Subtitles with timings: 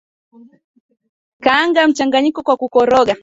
[1.43, 3.15] Kaanga mchanganyiko kwa kukoroga